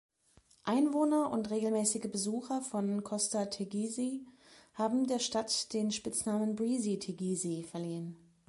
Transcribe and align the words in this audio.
Einwohner 0.63 1.29
und 1.29 1.51
regelmäßige 1.51 2.09
Besucher 2.11 2.63
von 2.63 3.03
Costa 3.03 3.45
Teguise 3.45 4.21
haben 4.73 5.05
der 5.05 5.19
Stadt 5.19 5.71
den 5.73 5.91
Spitznamen 5.91 6.55
„Breezy 6.55 6.97
Teguise“ 6.97 7.61
verliehen. 7.61 8.17